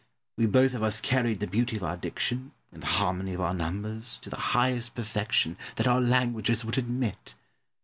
We 0.35 0.47
both 0.47 0.73
of 0.73 0.81
us 0.81 0.99
carried 0.99 1.41
the 1.41 1.45
beauty 1.45 1.75
of 1.75 1.83
our 1.83 1.95
diction, 1.95 2.53
and 2.71 2.81
the 2.81 2.87
harmony 2.87 3.35
of 3.35 3.41
our 3.41 3.53
numbers, 3.53 4.17
to 4.23 4.31
the 4.31 4.35
highest 4.57 4.95
perfection 4.95 5.57
that 5.75 5.87
our 5.87 6.01
languages 6.01 6.65
would 6.65 6.79
admit. 6.79 7.35